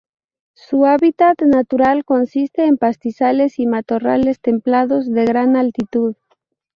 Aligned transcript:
Su 0.55 0.87
hábitat 0.87 1.39
natural 1.43 2.05
consiste 2.05 2.65
en 2.65 2.77
pastizales 2.79 3.59
y 3.59 3.67
matorrales 3.67 4.39
templados 4.41 5.05
de 5.07 5.25
gran 5.27 5.55
altitud. 5.55 6.15